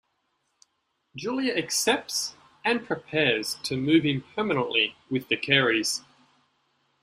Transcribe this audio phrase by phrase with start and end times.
[1.15, 2.33] Julia accepts,
[2.65, 6.01] and prepares to move in permanently with the Careys.